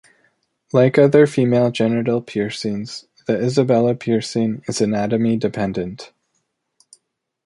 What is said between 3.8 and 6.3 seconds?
piercing is anatomy-dependent.